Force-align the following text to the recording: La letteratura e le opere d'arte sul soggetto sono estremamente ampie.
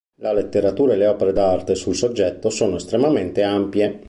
La 0.15 0.33
letteratura 0.33 0.93
e 0.93 0.97
le 0.97 1.05
opere 1.05 1.31
d'arte 1.31 1.75
sul 1.75 1.93
soggetto 1.93 2.49
sono 2.49 2.77
estremamente 2.77 3.43
ampie. 3.43 3.99